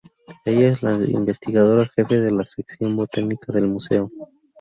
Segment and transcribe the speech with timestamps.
[0.45, 4.09] Ella es la investigadora Jefe de la Sección Botánica del Museo.